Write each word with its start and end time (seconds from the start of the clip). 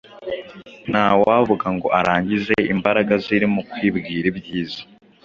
Ntawavuga 0.89 1.67
ngo 1.75 1.87
arangize 1.99 2.55
imbaraga 2.73 3.13
ziri 3.25 3.47
mu 3.53 3.61
kwibwira 3.69 4.25
ibyiza. 4.31 4.81